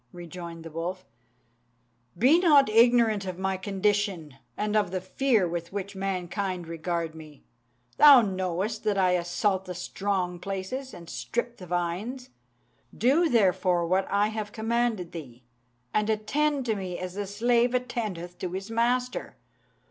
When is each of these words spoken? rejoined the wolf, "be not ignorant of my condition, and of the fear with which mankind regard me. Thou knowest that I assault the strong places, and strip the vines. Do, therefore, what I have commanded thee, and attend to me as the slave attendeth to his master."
rejoined 0.13 0.63
the 0.63 0.71
wolf, 0.71 1.05
"be 2.17 2.39
not 2.39 2.69
ignorant 2.69 3.23
of 3.25 3.37
my 3.37 3.55
condition, 3.55 4.33
and 4.57 4.75
of 4.75 4.89
the 4.89 4.99
fear 4.99 5.47
with 5.47 5.71
which 5.71 5.95
mankind 5.95 6.67
regard 6.67 7.13
me. 7.13 7.43
Thou 7.97 8.21
knowest 8.21 8.83
that 8.83 8.97
I 8.97 9.11
assault 9.11 9.65
the 9.65 9.75
strong 9.75 10.39
places, 10.39 10.91
and 10.91 11.07
strip 11.07 11.57
the 11.57 11.67
vines. 11.67 12.31
Do, 12.97 13.29
therefore, 13.29 13.85
what 13.85 14.07
I 14.09 14.29
have 14.29 14.51
commanded 14.51 15.11
thee, 15.11 15.43
and 15.93 16.09
attend 16.09 16.65
to 16.65 16.75
me 16.75 16.97
as 16.97 17.13
the 17.13 17.27
slave 17.27 17.75
attendeth 17.75 18.39
to 18.39 18.53
his 18.53 18.71
master." 18.71 19.37